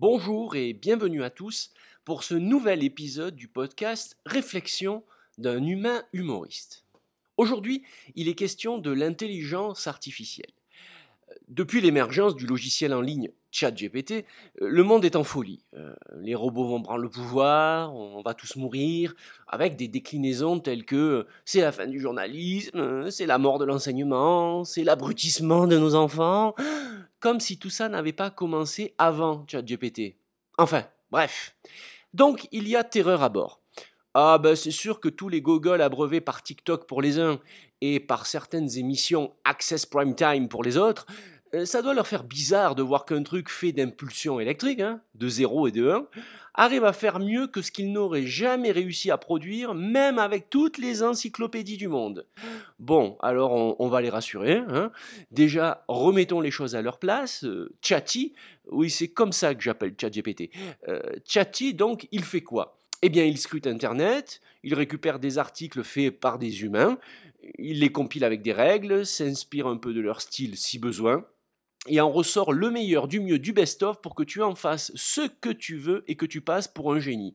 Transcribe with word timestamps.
Bonjour 0.00 0.54
et 0.54 0.74
bienvenue 0.74 1.24
à 1.24 1.30
tous 1.30 1.72
pour 2.04 2.22
ce 2.22 2.36
nouvel 2.36 2.84
épisode 2.84 3.34
du 3.34 3.48
podcast 3.48 4.16
Réflexion 4.24 5.02
d'un 5.38 5.66
humain 5.66 6.04
humoriste. 6.12 6.84
Aujourd'hui, 7.36 7.82
il 8.14 8.28
est 8.28 8.36
question 8.36 8.78
de 8.78 8.92
l'intelligence 8.92 9.88
artificielle. 9.88 10.52
Depuis 11.48 11.80
l'émergence 11.80 12.36
du 12.36 12.46
logiciel 12.46 12.94
en 12.94 13.00
ligne 13.00 13.32
ChatGPT, 13.50 14.24
le 14.60 14.84
monde 14.84 15.04
est 15.04 15.16
en 15.16 15.24
folie. 15.24 15.64
Euh, 15.74 15.96
les 16.20 16.36
robots 16.36 16.68
vont 16.68 16.80
prendre 16.80 17.00
le 17.00 17.10
pouvoir, 17.10 17.92
on 17.92 18.22
va 18.22 18.34
tous 18.34 18.54
mourir, 18.54 19.16
avec 19.48 19.74
des 19.74 19.88
déclinaisons 19.88 20.60
telles 20.60 20.84
que 20.84 21.26
c'est 21.44 21.60
la 21.60 21.72
fin 21.72 21.88
du 21.88 21.98
journalisme, 21.98 23.10
c'est 23.10 23.26
la 23.26 23.38
mort 23.38 23.58
de 23.58 23.64
l'enseignement, 23.64 24.62
c'est 24.62 24.84
l'abrutissement 24.84 25.66
de 25.66 25.76
nos 25.76 25.96
enfants, 25.96 26.54
comme 27.20 27.40
si 27.40 27.58
tout 27.58 27.70
ça 27.70 27.88
n'avait 27.88 28.12
pas 28.12 28.30
commencé 28.30 28.94
avant 28.98 29.44
ChatGPT. 29.46 30.16
Enfin, 30.56 30.84
bref. 31.10 31.56
Donc 32.14 32.48
il 32.52 32.68
y 32.68 32.76
a 32.76 32.84
terreur 32.84 33.22
à 33.22 33.28
bord. 33.28 33.60
Ah 34.14 34.38
ben 34.38 34.56
c'est 34.56 34.70
sûr 34.70 35.00
que 35.00 35.08
tous 35.08 35.28
les 35.28 35.42
gogoles 35.42 35.82
abreuvés 35.82 36.20
par 36.20 36.42
TikTok 36.42 36.86
pour 36.86 37.02
les 37.02 37.20
uns 37.20 37.40
et 37.80 38.00
par 38.00 38.26
certaines 38.26 38.76
émissions 38.76 39.34
Access 39.44 39.86
Prime 39.86 40.14
Time 40.14 40.48
pour 40.48 40.64
les 40.64 40.76
autres, 40.76 41.06
ça 41.64 41.82
doit 41.82 41.94
leur 41.94 42.06
faire 42.06 42.24
bizarre 42.24 42.74
de 42.74 42.82
voir 42.82 43.04
qu'un 43.04 43.22
truc 43.22 43.48
fait 43.48 43.72
d'impulsion 43.72 44.40
électrique, 44.40 44.80
hein, 44.80 45.00
de 45.14 45.28
0 45.28 45.68
et 45.68 45.72
de 45.72 45.90
1, 45.90 46.06
arrive 46.54 46.84
à 46.84 46.92
faire 46.92 47.20
mieux 47.20 47.46
que 47.46 47.62
ce 47.62 47.70
qu'ils 47.70 47.92
n'auraient 47.92 48.26
jamais 48.26 48.72
réussi 48.72 49.12
à 49.12 49.16
produire, 49.16 49.74
même 49.74 50.18
avec 50.18 50.50
toutes 50.50 50.78
les 50.78 51.04
encyclopédies 51.04 51.76
du 51.76 51.86
monde. 51.86 52.26
Bon, 52.80 53.16
alors 53.20 53.80
on, 53.80 53.88
va 53.88 54.00
les 54.00 54.10
rassurer. 54.10 54.62
Hein. 54.68 54.90
Déjà, 55.30 55.84
remettons 55.86 56.40
les 56.40 56.50
choses 56.50 56.74
à 56.74 56.82
leur 56.82 56.98
place. 56.98 57.44
Euh, 57.44 57.72
oui, 58.70 58.90
c'est 58.90 59.08
comme 59.08 59.32
ça 59.32 59.54
que 59.54 59.62
j'appelle 59.62 59.94
ChatGPT. 59.98 60.50
Euh, 60.88 61.00
donc, 61.74 62.08
il 62.10 62.24
fait 62.24 62.42
quoi? 62.42 62.76
Eh 63.02 63.08
bien, 63.08 63.24
il 63.24 63.38
scrute 63.38 63.68
Internet, 63.68 64.40
il 64.64 64.74
récupère 64.74 65.20
des 65.20 65.38
articles 65.38 65.84
faits 65.84 66.18
par 66.18 66.38
des 66.40 66.64
humains, 66.64 66.98
il 67.56 67.78
les 67.78 67.92
compile 67.92 68.24
avec 68.24 68.42
des 68.42 68.52
règles, 68.52 69.06
s'inspire 69.06 69.68
un 69.68 69.76
peu 69.76 69.94
de 69.94 70.00
leur 70.00 70.20
style 70.20 70.56
si 70.56 70.80
besoin, 70.80 71.24
et 71.88 72.00
en 72.00 72.10
ressort 72.10 72.52
le 72.52 72.70
meilleur, 72.70 73.08
du 73.08 73.20
mieux, 73.20 73.38
du 73.38 73.52
best-of 73.52 74.00
pour 74.00 74.14
que 74.14 74.22
tu 74.22 74.42
en 74.42 74.54
fasses 74.54 74.92
ce 74.94 75.22
que 75.40 75.50
tu 75.50 75.76
veux 75.76 76.04
et 76.06 76.14
que 76.14 76.26
tu 76.26 76.40
passes 76.40 76.68
pour 76.68 76.92
un 76.92 77.00
génie. 77.00 77.34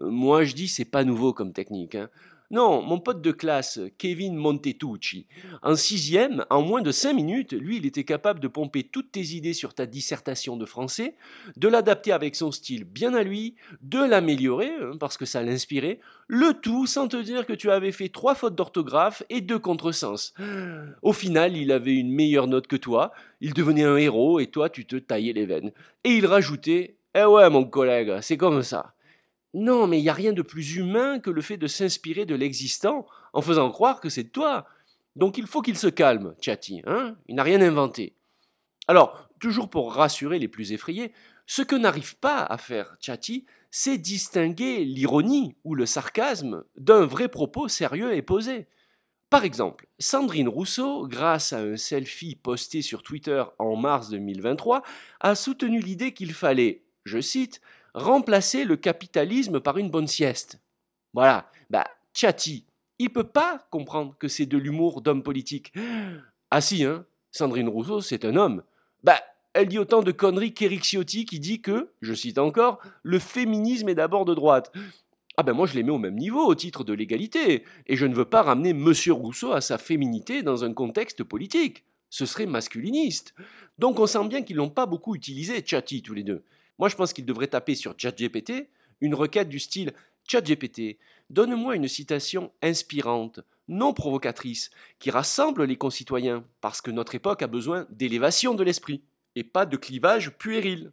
Euh, 0.00 0.10
moi, 0.10 0.44
je 0.44 0.54
dis, 0.54 0.68
c'est 0.68 0.84
pas 0.84 1.04
nouveau 1.04 1.32
comme 1.32 1.52
technique. 1.52 1.94
Hein. 1.94 2.08
Non, 2.50 2.80
mon 2.80 3.00
pote 3.00 3.22
de 3.22 3.32
classe, 3.32 3.80
Kevin 3.98 4.36
Montetucci, 4.36 5.26
en 5.62 5.74
sixième, 5.74 6.44
en 6.48 6.62
moins 6.62 6.80
de 6.80 6.92
cinq 6.92 7.14
minutes, 7.14 7.52
lui, 7.52 7.78
il 7.78 7.86
était 7.86 8.04
capable 8.04 8.38
de 8.38 8.46
pomper 8.46 8.84
toutes 8.84 9.10
tes 9.10 9.34
idées 9.34 9.52
sur 9.52 9.74
ta 9.74 9.84
dissertation 9.84 10.56
de 10.56 10.64
français, 10.64 11.16
de 11.56 11.66
l'adapter 11.66 12.12
avec 12.12 12.36
son 12.36 12.52
style 12.52 12.84
bien 12.84 13.14
à 13.14 13.24
lui, 13.24 13.56
de 13.82 13.98
l'améliorer, 13.98 14.70
hein, 14.80 14.92
parce 15.00 15.16
que 15.16 15.24
ça 15.24 15.42
l'inspirait, 15.42 15.98
le 16.28 16.54
tout 16.54 16.86
sans 16.86 17.08
te 17.08 17.16
dire 17.16 17.46
que 17.46 17.52
tu 17.52 17.70
avais 17.70 17.92
fait 17.92 18.10
trois 18.10 18.36
fautes 18.36 18.54
d'orthographe 18.54 19.24
et 19.28 19.40
deux 19.40 19.58
contresens. 19.58 20.32
Au 21.02 21.12
final, 21.12 21.56
il 21.56 21.72
avait 21.72 21.94
une 21.94 22.12
meilleure 22.12 22.46
note 22.46 22.68
que 22.68 22.76
toi, 22.76 23.12
il 23.40 23.54
devenait 23.54 23.84
un 23.84 23.96
héros 23.96 24.38
et 24.38 24.46
toi, 24.46 24.70
tu 24.70 24.86
te 24.86 24.96
taillais 24.96 25.32
les 25.32 25.46
veines. 25.46 25.72
Et 26.04 26.10
il 26.10 26.26
rajoutait 26.26 26.96
Eh 27.14 27.24
ouais, 27.24 27.50
mon 27.50 27.64
collègue, 27.64 28.20
c'est 28.20 28.36
comme 28.36 28.62
ça. 28.62 28.95
Non, 29.54 29.86
mais 29.86 29.98
il 29.98 30.02
n'y 30.02 30.08
a 30.08 30.14
rien 30.14 30.32
de 30.32 30.42
plus 30.42 30.76
humain 30.76 31.18
que 31.18 31.30
le 31.30 31.40
fait 31.40 31.56
de 31.56 31.66
s'inspirer 31.66 32.26
de 32.26 32.34
l'existant 32.34 33.06
en 33.32 33.42
faisant 33.42 33.70
croire 33.70 34.00
que 34.00 34.08
c'est 34.08 34.24
toi. 34.24 34.66
Donc 35.14 35.38
il 35.38 35.46
faut 35.46 35.62
qu'il 35.62 35.78
se 35.78 35.86
calme, 35.86 36.34
Chatty, 36.40 36.82
hein 36.86 37.16
Il 37.26 37.36
n'a 37.36 37.42
rien 37.42 37.60
inventé. 37.60 38.16
Alors, 38.88 39.28
toujours 39.40 39.70
pour 39.70 39.94
rassurer 39.94 40.38
les 40.38 40.48
plus 40.48 40.72
effrayés, 40.72 41.12
ce 41.46 41.62
que 41.62 41.76
n'arrive 41.76 42.16
pas 42.18 42.42
à 42.42 42.58
faire 42.58 42.96
Chatty, 43.00 43.46
c'est 43.70 43.98
distinguer 43.98 44.84
l'ironie 44.84 45.56
ou 45.64 45.74
le 45.74 45.86
sarcasme 45.86 46.64
d'un 46.76 47.06
vrai 47.06 47.28
propos 47.28 47.68
sérieux 47.68 48.14
et 48.14 48.22
posé. 48.22 48.68
Par 49.28 49.44
exemple, 49.44 49.88
Sandrine 49.98 50.48
Rousseau, 50.48 51.06
grâce 51.08 51.52
à 51.52 51.58
un 51.58 51.76
selfie 51.76 52.36
posté 52.36 52.80
sur 52.80 53.02
Twitter 53.02 53.42
en 53.58 53.74
mars 53.74 54.08
2023, 54.10 54.82
a 55.20 55.34
soutenu 55.34 55.80
l'idée 55.80 56.14
qu'il 56.14 56.32
fallait, 56.32 56.84
je 57.04 57.20
cite, 57.20 57.60
remplacer 57.96 58.64
le 58.64 58.76
capitalisme 58.76 59.58
par 59.58 59.78
une 59.78 59.90
bonne 59.90 60.06
sieste. 60.06 60.60
Voilà, 61.14 61.50
bah, 61.70 61.86
Chatty, 62.12 62.66
il 62.98 63.10
peut 63.10 63.24
pas 63.24 63.66
comprendre 63.70 64.14
que 64.18 64.28
c'est 64.28 64.46
de 64.46 64.58
l'humour 64.58 65.00
d'homme 65.00 65.22
politique. 65.22 65.72
Ah 66.50 66.60
si, 66.60 66.84
hein, 66.84 67.04
Sandrine 67.32 67.68
Rousseau, 67.68 68.02
c'est 68.02 68.24
un 68.24 68.36
homme. 68.36 68.62
Bah, 69.02 69.18
elle 69.54 69.68
dit 69.68 69.78
autant 69.78 70.02
de 70.02 70.12
conneries 70.12 70.52
qu'Éric 70.52 70.84
Ciotti 70.84 71.24
qui 71.24 71.40
dit 71.40 71.62
que, 71.62 71.90
je 72.02 72.12
cite 72.12 72.38
encore, 72.38 72.80
le 73.02 73.18
féminisme 73.18 73.88
est 73.88 73.94
d'abord 73.94 74.26
de 74.26 74.34
droite. 74.34 74.70
Ah 75.38 75.42
ben 75.42 75.54
moi 75.54 75.66
je 75.66 75.74
les 75.74 75.82
mets 75.82 75.92
au 75.92 75.98
même 75.98 76.16
niveau 76.16 76.44
au 76.46 76.54
titre 76.54 76.84
de 76.84 76.92
l'égalité, 76.92 77.64
et 77.86 77.96
je 77.96 78.06
ne 78.06 78.14
veux 78.14 78.24
pas 78.24 78.42
ramener 78.42 78.72
Monsieur 78.72 79.12
Rousseau 79.12 79.52
à 79.52 79.60
sa 79.60 79.76
féminité 79.78 80.42
dans 80.42 80.64
un 80.64 80.72
contexte 80.72 81.24
politique. 81.24 81.84
Ce 82.10 82.26
serait 82.26 82.46
masculiniste. 82.46 83.34
Donc 83.78 83.98
on 83.98 84.06
sent 84.06 84.28
bien 84.28 84.42
qu'ils 84.42 84.56
n'ont 84.56 84.70
pas 84.70 84.86
beaucoup 84.86 85.14
utilisé 85.14 85.62
Chatty 85.64 86.02
tous 86.02 86.14
les 86.14 86.22
deux. 86.22 86.44
Moi, 86.78 86.88
je 86.88 86.96
pense 86.96 87.12
qu'il 87.12 87.24
devrait 87.24 87.48
taper 87.48 87.74
sur 87.74 87.94
ChatGPT 87.96 88.68
une 89.00 89.14
requête 89.14 89.48
du 89.48 89.58
style 89.58 89.92
ChatGPT, 90.28 90.98
donne-moi 91.30 91.76
une 91.76 91.88
citation 91.88 92.52
inspirante, 92.62 93.40
non 93.68 93.92
provocatrice, 93.92 94.70
qui 94.98 95.10
rassemble 95.10 95.64
les 95.64 95.76
concitoyens, 95.76 96.44
parce 96.60 96.80
que 96.80 96.90
notre 96.90 97.14
époque 97.14 97.42
a 97.42 97.46
besoin 97.46 97.86
d'élévation 97.90 98.54
de 98.54 98.64
l'esprit, 98.64 99.02
et 99.34 99.44
pas 99.44 99.66
de 99.66 99.76
clivage 99.76 100.30
puéril. 100.36 100.92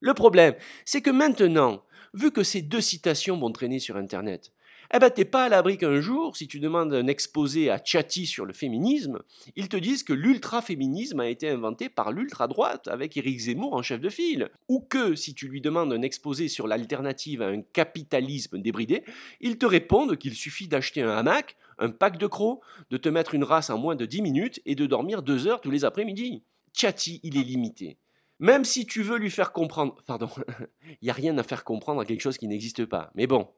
Le 0.00 0.14
problème, 0.14 0.54
c'est 0.84 1.02
que 1.02 1.10
maintenant, 1.10 1.84
vu 2.14 2.30
que 2.30 2.42
ces 2.42 2.62
deux 2.62 2.80
citations 2.80 3.38
vont 3.38 3.52
traîner 3.52 3.78
sur 3.78 3.96
Internet, 3.96 4.52
eh 4.92 4.98
ben 4.98 5.10
t'es 5.10 5.24
pas 5.24 5.44
à 5.44 5.48
l'abri 5.48 5.78
qu'un 5.78 6.00
jour, 6.00 6.36
si 6.36 6.46
tu 6.46 6.60
demandes 6.60 6.92
un 6.92 7.06
exposé 7.06 7.70
à 7.70 7.80
Chatty 7.82 8.26
sur 8.26 8.44
le 8.44 8.52
féminisme, 8.52 9.20
ils 9.56 9.68
te 9.68 9.76
disent 9.76 10.02
que 10.02 10.12
l'ultra-féminisme 10.12 11.20
a 11.20 11.28
été 11.28 11.48
inventé 11.48 11.88
par 11.88 12.12
l'ultra-droite 12.12 12.88
avec 12.88 13.16
Éric 13.16 13.38
Zemmour 13.38 13.74
en 13.74 13.82
chef 13.82 14.00
de 14.00 14.08
file. 14.08 14.50
Ou 14.68 14.80
que, 14.80 15.14
si 15.14 15.34
tu 15.34 15.48
lui 15.48 15.60
demandes 15.60 15.92
un 15.92 16.02
exposé 16.02 16.48
sur 16.48 16.66
l'alternative 16.66 17.42
à 17.42 17.46
un 17.46 17.62
capitalisme 17.62 18.58
débridé, 18.58 19.04
ils 19.40 19.58
te 19.58 19.66
répondent 19.66 20.16
qu'il 20.16 20.34
suffit 20.34 20.68
d'acheter 20.68 21.02
un 21.02 21.16
hamac, 21.16 21.56
un 21.78 21.90
pack 21.90 22.18
de 22.18 22.26
crocs, 22.26 22.60
de 22.90 22.96
te 22.96 23.08
mettre 23.08 23.34
une 23.34 23.44
race 23.44 23.70
en 23.70 23.78
moins 23.78 23.96
de 23.96 24.06
10 24.06 24.22
minutes 24.22 24.60
et 24.66 24.74
de 24.74 24.86
dormir 24.86 25.22
deux 25.22 25.46
heures 25.46 25.60
tous 25.60 25.70
les 25.70 25.84
après-midi. 25.84 26.42
Chatty, 26.72 27.20
il 27.22 27.38
est 27.38 27.44
limité. 27.44 27.98
Même 28.40 28.64
si 28.64 28.84
tu 28.84 29.02
veux 29.02 29.16
lui 29.16 29.30
faire 29.30 29.52
comprendre... 29.52 29.96
Pardon, 30.06 30.28
il 30.84 31.04
n'y 31.04 31.10
a 31.10 31.14
rien 31.14 31.38
à 31.38 31.42
faire 31.42 31.64
comprendre 31.64 32.00
à 32.00 32.04
quelque 32.04 32.20
chose 32.20 32.38
qui 32.38 32.48
n'existe 32.48 32.84
pas. 32.84 33.10
Mais 33.14 33.26
bon, 33.26 33.48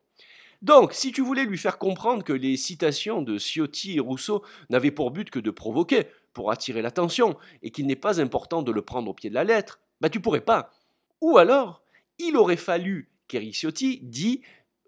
donc, 0.67 0.95
si 0.95 1.13
tu 1.13 1.21
voulais 1.23 1.45
lui 1.45 1.59
faire 1.59 1.79
comprendre 1.79 2.25
que 2.25 2.33
les 2.33 2.57
citations 2.57 3.23
de 3.23 3.39
Ciotti 3.39 3.99
et 3.99 4.01
Rousseau 4.01 4.43
n'avaient 4.69 4.91
pour 4.91 5.13
but 5.13 5.31
que 5.31 5.39
de 5.39 5.53
provoquer, 5.53 6.09
pour 6.33 6.51
attirer 6.51 6.83
l'attention, 6.83 7.37
et 7.63 7.71
qu'il 7.71 7.87
n'est 7.87 7.95
pas 7.95 8.21
important 8.21 8.63
de 8.63 8.73
le 8.73 8.83
prendre 8.83 9.09
au 9.09 9.15
pied 9.15 9.31
de 9.31 9.35
la 9.37 9.45
lettre, 9.45 9.79
bah 10.01 10.11
tu 10.11 10.19
pourrais 10.19 10.41
pas. 10.41 10.73
Ou 11.21 11.39
alors, 11.39 11.85
il 12.19 12.37
aurait 12.37 12.57
fallu 12.57 13.13
qu'Eric 13.29 13.55
Ciotti 13.55 14.01
dit, 14.03 14.43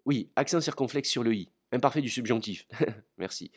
oui, 0.05 0.33
accent 0.35 0.61
circonflexe 0.61 1.11
sur 1.11 1.23
le 1.23 1.33
i, 1.33 1.49
imparfait 1.71 2.03
du 2.03 2.11
subjonctif, 2.11 2.67
merci. 3.17 3.53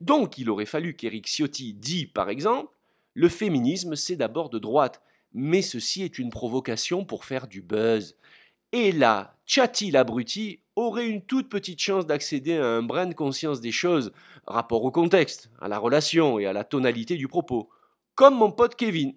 Donc, 0.00 0.38
il 0.38 0.50
aurait 0.50 0.66
fallu 0.66 0.94
qu'Eric 0.94 1.26
Ciotti 1.26 1.74
dit, 1.74 2.06
par 2.06 2.30
exemple, 2.30 2.72
le 3.14 3.28
féminisme 3.28 3.96
c'est 3.96 4.14
d'abord 4.14 4.48
de 4.48 4.60
droite, 4.60 5.02
mais 5.32 5.60
ceci 5.60 6.04
est 6.04 6.20
une 6.20 6.30
provocation 6.30 7.04
pour 7.04 7.24
faire 7.24 7.48
du 7.48 7.62
buzz. 7.62 8.16
Et 8.76 8.90
là, 8.90 9.36
Chatty 9.46 9.92
l'abruti 9.92 10.58
aurait 10.74 11.06
une 11.06 11.22
toute 11.22 11.48
petite 11.48 11.80
chance 11.80 12.08
d'accéder 12.08 12.56
à 12.56 12.66
un 12.66 12.82
brin 12.82 13.06
de 13.06 13.14
conscience 13.14 13.60
des 13.60 13.70
choses, 13.70 14.10
rapport 14.48 14.82
au 14.82 14.90
contexte, 14.90 15.48
à 15.60 15.68
la 15.68 15.78
relation 15.78 16.40
et 16.40 16.46
à 16.46 16.52
la 16.52 16.64
tonalité 16.64 17.16
du 17.16 17.28
propos. 17.28 17.70
Comme 18.16 18.34
mon 18.34 18.50
pote 18.50 18.74
Kevin. 18.74 19.14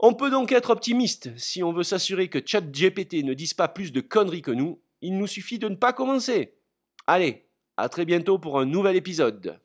On 0.00 0.14
peut 0.14 0.30
donc 0.30 0.50
être 0.50 0.70
optimiste 0.70 1.30
si 1.38 1.62
on 1.62 1.72
veut 1.72 1.84
s'assurer 1.84 2.26
que 2.26 2.44
ChatGPT 2.44 3.22
ne 3.22 3.34
dise 3.34 3.54
pas 3.54 3.68
plus 3.68 3.92
de 3.92 4.00
conneries 4.00 4.42
que 4.42 4.50
nous. 4.50 4.80
Il 5.00 5.16
nous 5.16 5.28
suffit 5.28 5.60
de 5.60 5.68
ne 5.68 5.76
pas 5.76 5.92
commencer. 5.92 6.54
Allez, 7.06 7.46
à 7.76 7.88
très 7.88 8.04
bientôt 8.04 8.40
pour 8.40 8.58
un 8.58 8.66
nouvel 8.66 8.96
épisode. 8.96 9.60